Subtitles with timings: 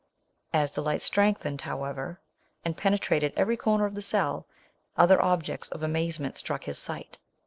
[0.51, 2.19] As the light strengthened, however,
[2.65, 4.47] and pe netrated every corner of the cell,
[4.97, 7.19] other objects of amazement struck his sight.